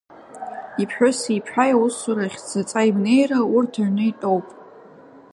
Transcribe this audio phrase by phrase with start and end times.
[0.81, 4.47] Иԥҳәыси иԥҳаи аусурахь заҵа имнеира, урҭ аҩны итәоуп.